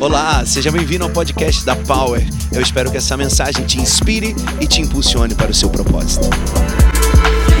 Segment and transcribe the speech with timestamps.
[0.00, 2.22] Olá, seja bem-vindo ao podcast da Power.
[2.54, 6.26] Eu espero que essa mensagem te inspire e te impulsione para o seu propósito.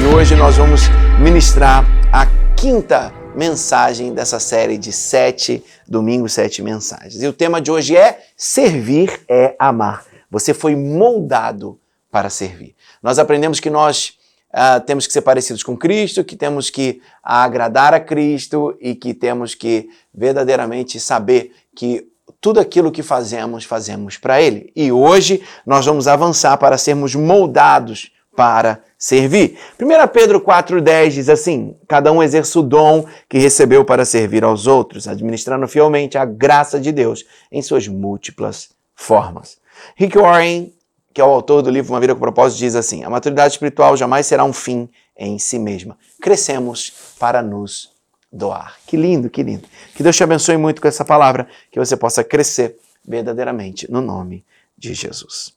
[0.00, 0.80] E hoje nós vamos
[1.22, 2.24] ministrar a
[2.56, 7.22] quinta mensagem dessa série de sete domingos, sete mensagens.
[7.22, 10.06] E o tema de hoje é Servir é Amar.
[10.30, 11.78] Você foi moldado
[12.10, 12.74] para servir.
[13.02, 14.14] Nós aprendemos que nós
[14.54, 19.12] uh, temos que ser parecidos com Cristo, que temos que agradar a Cristo e que
[19.12, 22.09] temos que verdadeiramente saber que
[22.40, 24.72] tudo aquilo que fazemos, fazemos para Ele.
[24.74, 29.58] E hoje nós vamos avançar para sermos moldados para servir.
[29.80, 34.66] 1 Pedro 4,10 diz assim: Cada um exerce o dom que recebeu para servir aos
[34.66, 39.58] outros, administrando fielmente a graça de Deus em suas múltiplas formas.
[39.96, 40.72] Rick Warren,
[41.12, 43.96] que é o autor do livro Uma Vida com Propósito, diz assim: A maturidade espiritual
[43.96, 45.98] jamais será um fim em si mesma.
[46.20, 47.90] Crescemos para nos
[48.32, 48.76] doar.
[48.86, 49.66] Que lindo, que lindo.
[49.94, 54.44] Que Deus te abençoe muito com essa palavra, que você possa crescer verdadeiramente no nome
[54.76, 55.54] de Jesus.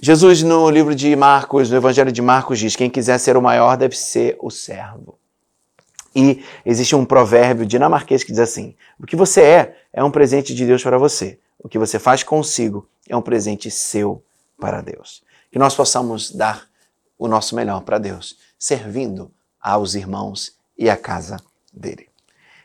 [0.00, 3.76] Jesus, no livro de Marcos, no Evangelho de Marcos, diz: quem quiser ser o maior
[3.76, 5.18] deve ser o servo.
[6.14, 10.54] E existe um provérbio dinamarquês que diz assim: o que você é, é um presente
[10.54, 11.38] de Deus para você.
[11.58, 14.22] O que você faz consigo é um presente seu
[14.58, 15.22] para Deus.
[15.50, 16.68] Que nós possamos dar
[17.18, 19.30] o nosso melhor para Deus, servindo
[19.60, 21.36] aos irmãos e à casa
[21.74, 22.08] dele.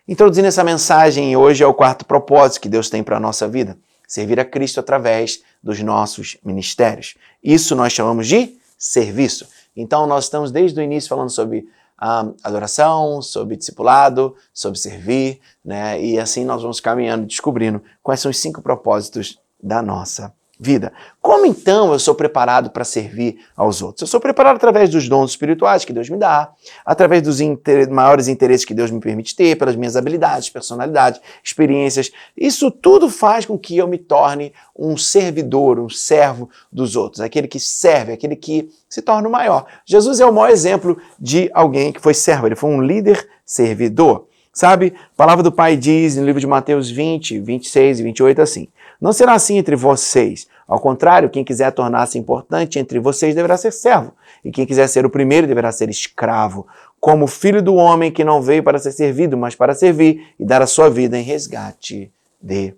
[0.07, 3.77] Introduzindo essa mensagem, hoje é o quarto propósito que Deus tem para a nossa vida:
[4.07, 7.15] servir a Cristo através dos nossos ministérios.
[7.43, 9.47] Isso nós chamamos de serviço.
[9.75, 11.67] Então, nós estamos desde o início falando sobre
[12.01, 16.01] um, adoração, sobre discipulado, sobre servir, né?
[16.01, 20.91] E assim nós vamos caminhando, descobrindo quais são os cinco propósitos da nossa vida.
[21.21, 24.01] Como então eu sou preparado para servir aos outros?
[24.01, 26.51] Eu sou preparado através dos dons espirituais que Deus me dá,
[26.85, 32.11] através dos inter maiores interesses que Deus me permite ter, pelas minhas habilidades, personalidade, experiências.
[32.35, 37.47] Isso tudo faz com que eu me torne um servidor, um servo dos outros, aquele
[37.47, 39.65] que serve, aquele que se torna o maior.
[39.85, 44.27] Jesus é o maior exemplo de alguém que foi servo, ele foi um líder servidor.
[44.51, 48.67] Sabe, a palavra do Pai diz no livro de Mateus 20, 26 e 28 assim:
[48.99, 50.47] Não será assim entre vocês.
[50.67, 55.05] Ao contrário, quem quiser tornar-se importante entre vocês deverá ser servo, e quem quiser ser
[55.05, 56.67] o primeiro deverá ser escravo,
[56.99, 60.61] como filho do homem que não veio para ser servido, mas para servir e dar
[60.61, 62.11] a sua vida em resgate
[62.41, 62.73] de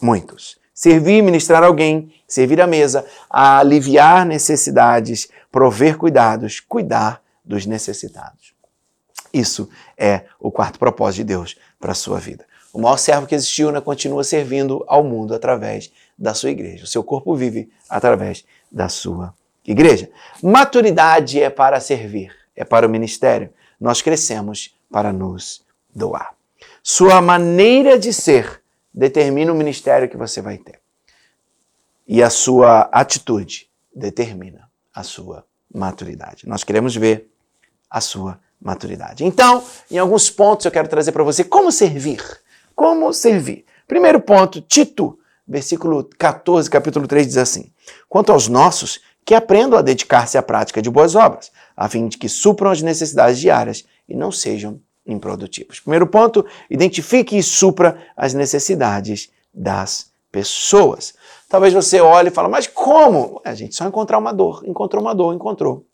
[0.00, 0.58] muitos.
[0.74, 8.54] Servir, ministrar alguém, servir à mesa, aliviar necessidades, prover cuidados, cuidar dos necessitados.
[9.32, 12.44] Isso é o quarto propósito de Deus para a sua vida.
[12.78, 16.84] O maior servo que existiu né, continua servindo ao mundo através da sua igreja.
[16.84, 19.34] O seu corpo vive através da sua
[19.66, 20.08] igreja.
[20.40, 23.52] Maturidade é para servir, é para o ministério.
[23.80, 26.36] Nós crescemos para nos doar.
[26.80, 28.62] Sua maneira de ser
[28.94, 30.78] determina o ministério que você vai ter.
[32.06, 36.48] E a sua atitude determina a sua maturidade.
[36.48, 37.28] Nós queremos ver
[37.90, 39.24] a sua maturidade.
[39.24, 42.22] Então, em alguns pontos eu quero trazer para você como servir.
[42.78, 43.64] Como servir.
[43.88, 47.72] Primeiro ponto, Tito versículo 14, capítulo 3 diz assim:
[48.08, 52.16] Quanto aos nossos, que aprendam a dedicar-se à prática de boas obras, a fim de
[52.16, 55.80] que supram as necessidades diárias e não sejam improdutivos.
[55.80, 61.14] Primeiro ponto, identifique e supra as necessidades das pessoas.
[61.48, 63.40] Talvez você olhe e fale, mas como?
[63.44, 64.62] A gente só encontrar uma dor.
[64.64, 65.84] Encontrou uma dor, encontrou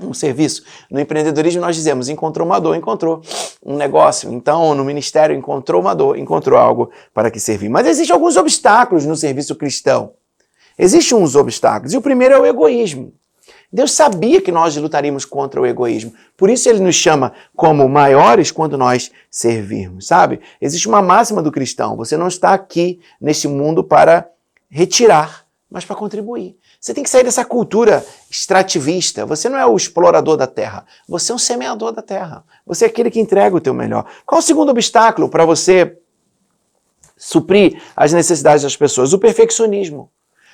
[0.00, 0.62] um serviço.
[0.90, 3.22] No empreendedorismo nós dizemos encontrou uma dor, encontrou
[3.64, 4.32] um negócio.
[4.32, 7.68] Então, no ministério encontrou uma dor, encontrou algo para que servir.
[7.68, 10.12] Mas existem alguns obstáculos no serviço cristão.
[10.78, 11.94] Existem uns obstáculos.
[11.94, 13.12] E o primeiro é o egoísmo.
[13.72, 16.12] Deus sabia que nós lutaríamos contra o egoísmo.
[16.36, 20.40] Por isso ele nos chama como maiores quando nós servirmos, sabe?
[20.60, 21.96] Existe uma máxima do cristão.
[21.96, 24.28] Você não está aqui nesse mundo para
[24.68, 26.56] retirar, mas para contribuir.
[26.86, 29.26] Você tem que sair dessa cultura extrativista.
[29.26, 30.86] Você não é o explorador da terra.
[31.08, 32.44] Você é um semeador da terra.
[32.64, 34.06] Você é aquele que entrega o teu melhor.
[34.24, 35.98] Qual o segundo obstáculo para você
[37.16, 39.12] suprir as necessidades das pessoas?
[39.12, 40.12] O perfeccionismo.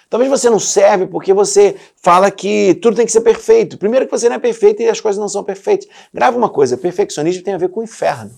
[0.09, 3.77] Talvez você não serve porque você fala que tudo tem que ser perfeito.
[3.77, 5.87] Primeiro que você não é perfeito e as coisas não são perfeitas.
[6.15, 8.31] Grava uma coisa, perfeccionismo tem a ver com o inferno.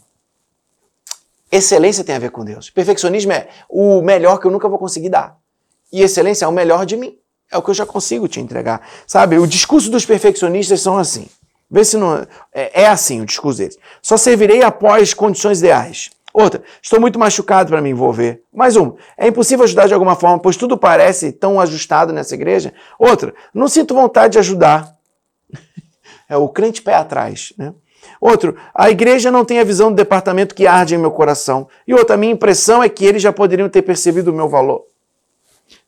[1.48, 2.70] Excelência tem a ver com Deus.
[2.70, 5.38] Perfeccionismo é o melhor que eu nunca vou conseguir dar.
[5.92, 7.20] E excelência é o melhor de mim.
[7.54, 8.80] É o que eu já consigo te entregar.
[9.06, 11.28] Sabe, o discurso dos perfeccionistas são assim.
[11.70, 12.26] Vê se não.
[12.52, 13.78] É, é assim o discurso deles.
[14.02, 16.10] Só servirei após condições ideais.
[16.32, 18.42] Outra, estou muito machucado para me envolver.
[18.52, 22.74] Mais uma, é impossível ajudar de alguma forma, pois tudo parece tão ajustado nessa igreja.
[22.98, 24.92] Outra, não sinto vontade de ajudar.
[26.26, 27.52] É o crente pé atrás.
[27.58, 27.74] Né?
[28.18, 31.68] Outro, a igreja não tem a visão do departamento que arde em meu coração.
[31.86, 34.86] E outra, a minha impressão é que eles já poderiam ter percebido o meu valor.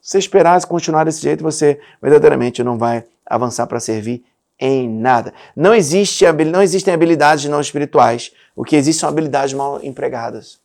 [0.07, 4.25] Se você esperar continuar desse jeito, você verdadeiramente não vai avançar para servir
[4.57, 5.35] em nada.
[5.57, 8.31] Não, existe, não existem habilidades não espirituais.
[8.55, 10.61] O que existe são habilidades mal empregadas.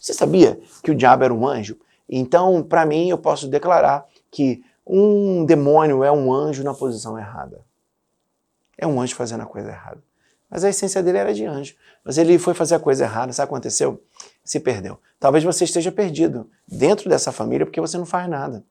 [0.00, 1.76] Você sabia que o diabo era um anjo?
[2.08, 7.62] Então, para mim, eu posso declarar que um demônio é um anjo na posição errada.
[8.78, 10.00] É um anjo fazendo a coisa errada.
[10.48, 11.74] Mas a essência dele era de anjo.
[12.04, 13.32] Mas ele foi fazer a coisa errada.
[13.32, 14.00] Sabe o que aconteceu?
[14.44, 15.00] Se perdeu.
[15.18, 18.64] Talvez você esteja perdido dentro dessa família porque você não faz nada.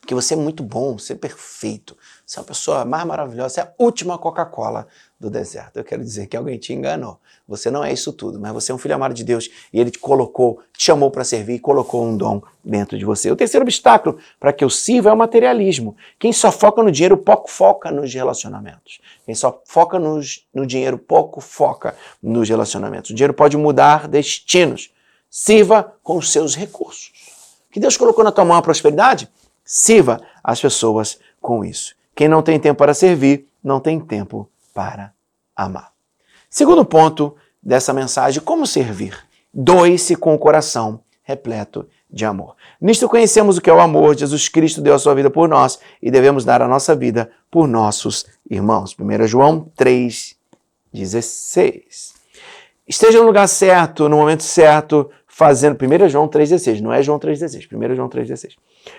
[0.00, 1.96] Porque você é muito bom, você é perfeito.
[2.24, 4.86] Você é uma pessoa mais maravilhosa, você é a última Coca-Cola
[5.18, 5.76] do deserto.
[5.76, 7.18] Eu quero dizer que alguém te enganou.
[7.46, 9.90] Você não é isso tudo, mas você é um filho amado de Deus e ele
[9.90, 13.30] te colocou, te chamou para servir e colocou um dom dentro de você.
[13.30, 15.96] O terceiro obstáculo para que eu sirva é o materialismo.
[16.18, 19.00] Quem só foca no dinheiro, pouco foca nos relacionamentos.
[19.26, 23.10] Quem só foca nos, no dinheiro, pouco foca nos relacionamentos.
[23.10, 24.90] O dinheiro pode mudar destinos.
[25.28, 27.12] Sirva com os seus recursos.
[27.70, 29.28] Que Deus colocou na tua mão a prosperidade?
[29.72, 31.94] Sirva as pessoas com isso.
[32.12, 35.12] Quem não tem tempo para servir, não tem tempo para
[35.54, 35.92] amar.
[36.50, 39.16] Segundo ponto dessa mensagem, como servir?
[39.54, 42.56] Doe-se com o coração repleto de amor.
[42.80, 44.18] Nisto conhecemos o que é o amor.
[44.18, 47.68] Jesus Cristo deu a sua vida por nós e devemos dar a nossa vida por
[47.68, 48.96] nossos irmãos.
[48.98, 52.18] 1 João 3,16.
[52.88, 55.08] Esteja no lugar certo, no momento certo,
[55.40, 55.78] fazendo.
[55.82, 58.56] 1 João 3,16, não é João 3,16, 1 João 3,16.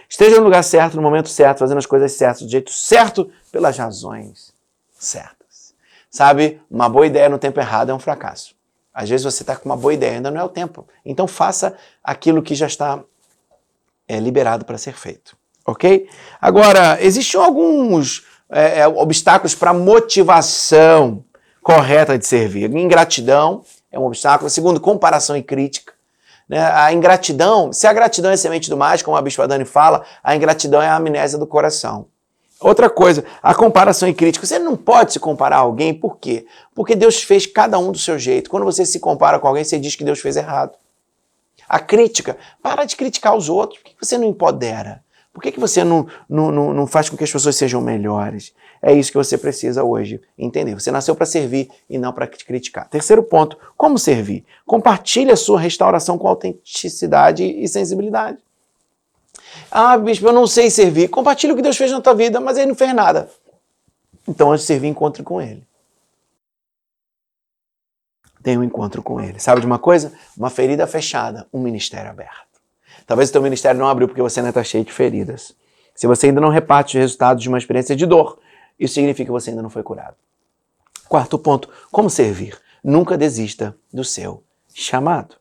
[0.09, 3.77] Esteja no lugar certo, no momento certo, fazendo as coisas certas, do jeito certo, pelas
[3.77, 4.51] razões
[4.91, 5.75] certas.
[6.09, 8.55] Sabe, uma boa ideia no tempo errado é um fracasso.
[8.91, 10.87] Às vezes você está com uma boa ideia, ainda não é o tempo.
[11.05, 12.99] Então faça aquilo que já está
[14.07, 15.37] é, liberado para ser feito.
[15.63, 16.09] Ok?
[16.41, 21.23] Agora, existem alguns é, é obstáculos para a motivação
[21.61, 22.75] correta de servir.
[22.75, 24.49] Ingratidão é um obstáculo.
[24.49, 26.00] Segundo, comparação e crítica.
[26.51, 26.59] Né?
[26.59, 30.35] A ingratidão, se a gratidão é semente do mais, como a Bispa Dani fala, a
[30.35, 32.07] ingratidão é a amnésia do coração.
[32.59, 34.45] Outra coisa, a comparação e crítica.
[34.45, 36.45] Você não pode se comparar a alguém, por quê?
[36.75, 38.49] Porque Deus fez cada um do seu jeito.
[38.49, 40.73] Quando você se compara com alguém, você diz que Deus fez errado.
[41.69, 43.79] A crítica, para de criticar os outros.
[43.79, 45.01] Por que você não empodera?
[45.33, 48.53] Por que, você não, não, não faz com que as pessoas sejam melhores?
[48.81, 50.73] É isso que você precisa hoje entender.
[50.73, 52.89] Você nasceu para servir e não para criticar.
[52.89, 54.43] Terceiro ponto, como servir?
[54.65, 58.39] Compartilhe a sua restauração com autenticidade e sensibilidade.
[59.69, 61.09] Ah, bispo, eu não sei servir.
[61.09, 63.29] Compartilhe o que Deus fez na tua vida, mas ele não fez nada.
[64.27, 65.63] Então, antes de servir, encontre com ele.
[68.41, 69.39] Tenha um encontro com ele.
[69.39, 70.11] Sabe de uma coisa?
[70.35, 72.51] Uma ferida fechada, um ministério aberto.
[73.05, 75.53] Talvez o teu ministério não abriu porque você ainda está cheio de feridas.
[75.93, 78.39] Se você ainda não reparte os resultados de uma experiência de dor,
[78.83, 80.15] isso significa que você ainda não foi curado.
[81.07, 82.57] Quarto ponto, como servir?
[82.83, 84.43] Nunca desista do seu
[84.73, 85.35] chamado.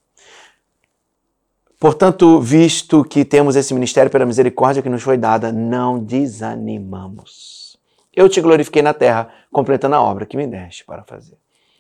[1.79, 7.79] Portanto, visto que temos esse ministério pela misericórdia que nos foi dada, não desanimamos.
[8.15, 11.39] Eu te glorifiquei na terra, completando a obra que me deste para fazer.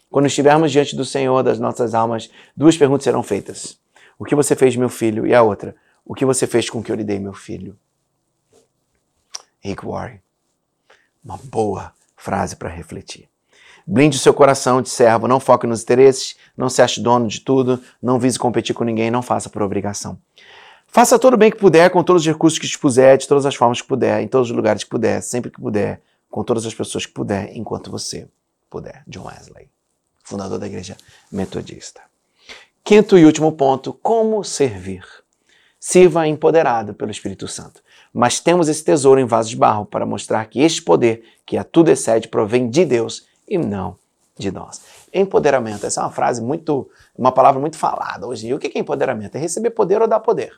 [0.08, 3.78] Quando estivermos diante do Senhor das nossas almas, duas perguntas serão feitas.
[4.18, 5.26] O que você fez, meu filho?
[5.26, 7.78] E a outra, o que você fez com que eu lhe dei, meu filho?
[9.62, 10.20] Rick Warren.
[11.24, 13.28] Uma boa frase para refletir.
[13.86, 17.40] Blinde o seu coração de servo, não foque nos interesses, não se ache dono de
[17.40, 20.18] tudo, não vise competir com ninguém, não faça por obrigação.
[20.86, 23.54] Faça todo o bem que puder, com todos os recursos que dispuser, de todas as
[23.54, 26.74] formas que puder, em todos os lugares que puder, sempre que puder, com todas as
[26.74, 28.28] pessoas que puder, enquanto você
[28.68, 29.02] puder.
[29.06, 29.68] John Wesley,
[30.22, 30.96] fundador da Igreja
[31.30, 32.00] Metodista.
[32.82, 35.04] Quinto e último ponto: como servir.
[35.78, 37.82] Sirva empoderado pelo Espírito Santo.
[38.12, 41.64] Mas temos esse tesouro em vaso de barro para mostrar que este poder, que a
[41.64, 43.96] tudo excede, provém de Deus e não
[44.36, 44.80] de nós.
[45.12, 48.56] Empoderamento, essa é uma frase muito, uma palavra muito falada hoje dia.
[48.56, 49.36] O que é empoderamento?
[49.36, 50.52] É receber poder ou dar poder.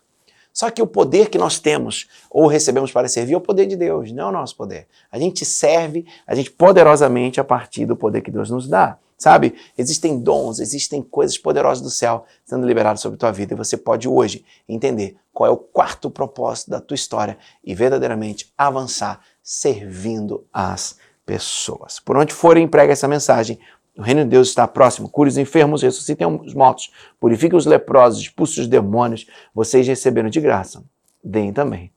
[0.52, 3.74] Só que o poder que nós temos ou recebemos para servir é o poder de
[3.74, 4.86] Deus, não é o nosso poder.
[5.10, 8.98] A gente serve, a gente poderosamente a partir do poder que Deus nos dá.
[9.22, 9.54] Sabe?
[9.78, 14.08] Existem dons, existem coisas poderosas do céu sendo liberadas sobre tua vida e você pode
[14.08, 20.96] hoje entender qual é o quarto propósito da tua história e verdadeiramente avançar servindo as
[21.24, 22.00] pessoas.
[22.00, 23.60] Por onde forem, prega essa mensagem.
[23.96, 25.08] O reino de Deus está próximo.
[25.08, 29.28] Cure os enfermos, ressuscitem os mortos, purifiquem os leprosos, expulse os demônios.
[29.54, 30.82] Vocês receberam de graça,
[31.22, 31.92] deem também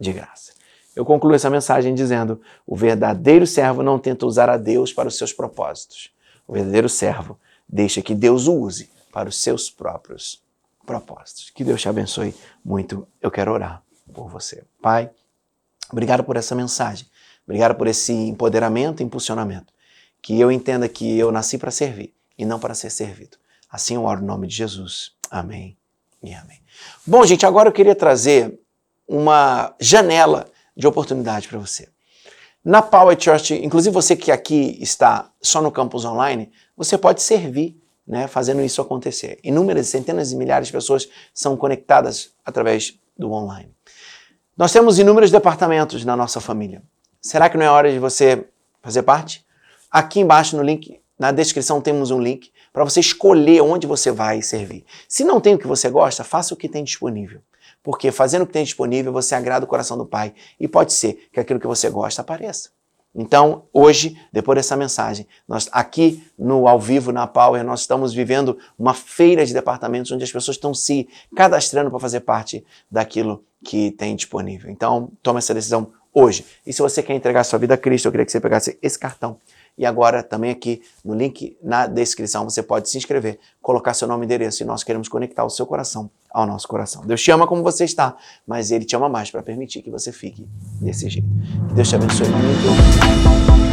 [0.00, 0.54] de graça.
[0.96, 5.18] Eu concluo essa mensagem dizendo: o verdadeiro servo não tenta usar a Deus para os
[5.18, 6.18] seus propósitos
[6.50, 7.38] o verdadeiro servo
[7.68, 10.42] deixa que Deus o use para os seus próprios
[10.84, 11.48] propósitos.
[11.50, 13.06] Que Deus te abençoe muito.
[13.22, 14.64] Eu quero orar por você.
[14.82, 15.08] Pai,
[15.92, 17.06] obrigado por essa mensagem.
[17.46, 19.72] Obrigado por esse empoderamento e impulsionamento.
[20.20, 23.38] que eu entenda que eu nasci para servir e não para ser servido.
[23.70, 25.12] Assim eu oro no nome de Jesus.
[25.30, 25.78] Amém
[26.20, 26.60] e amém.
[27.06, 28.60] Bom, gente, agora eu queria trazer
[29.06, 31.88] uma janela de oportunidade para você.
[32.62, 37.80] Na Power Church, inclusive você que aqui está só no campus online, você pode servir,
[38.06, 39.38] né, fazendo isso acontecer.
[39.42, 43.74] Inúmeras, centenas de milhares de pessoas são conectadas através do online.
[44.58, 46.82] Nós temos inúmeros departamentos na nossa família.
[47.18, 48.44] Será que não é hora de você
[48.82, 49.42] fazer parte?
[49.90, 54.42] Aqui embaixo no link, na descrição temos um link para você escolher onde você vai
[54.42, 54.84] servir.
[55.08, 57.40] Se não tem o que você gosta, faça o que tem disponível.
[57.82, 61.28] Porque fazendo o que tem disponível, você agrada o coração do Pai e pode ser
[61.32, 62.70] que aquilo que você gosta apareça.
[63.14, 68.56] Então, hoje, depois dessa mensagem, nós aqui no ao vivo na Power, nós estamos vivendo
[68.78, 73.90] uma feira de departamentos onde as pessoas estão se cadastrando para fazer parte daquilo que
[73.92, 74.70] tem disponível.
[74.70, 76.44] Então, tome essa decisão hoje.
[76.64, 78.98] E se você quer entregar sua vida a Cristo, eu queria que você pegasse esse
[78.98, 79.38] cartão
[79.76, 84.24] e agora, também aqui no link na descrição, você pode se inscrever, colocar seu nome
[84.24, 87.04] e endereço e nós queremos conectar o seu coração ao nosso coração.
[87.04, 90.12] Deus te ama como você está, mas Ele te ama mais para permitir que você
[90.12, 90.48] fique
[90.80, 91.28] desse jeito.
[91.68, 93.69] Que Deus te abençoe Deus.